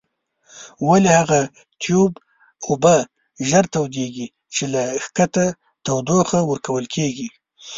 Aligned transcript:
ولې 0.87 1.11
هغه 1.19 1.41
تیوب 1.81 2.13
اوبه 2.67 2.95
ژر 3.49 3.65
تودیږي 3.73 4.27
چې 4.53 4.63
له 4.73 4.83
ښکته 5.03 5.45
تودوخه 5.85 6.39
ورکول 6.51 6.85
کیږي؟ 6.95 7.27